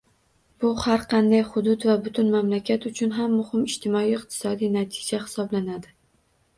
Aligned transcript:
Bu 0.61 0.69
har 0.83 1.03
qanday 1.11 1.43
hudud 1.49 1.85
va 1.91 1.97
butun 2.09 2.33
mamlakat 2.37 2.89
uchun 2.93 3.15
ham 3.21 3.31
muhim 3.37 3.69
ijtimoiy-iqtisodiy 3.71 4.77
natija 4.81 5.25
hisoblanadi. 5.25 5.99